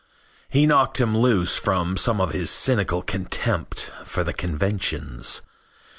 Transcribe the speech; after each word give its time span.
He 0.49 0.65
knocked 0.65 0.99
him 0.99 1.15
loose 1.15 1.57
from 1.57 1.95
some 1.95 2.19
of 2.19 2.31
his 2.31 2.49
cynical 2.49 3.03
contempt 3.03 3.91
for 4.03 4.23
the 4.23 4.33
conventions. 4.33 5.43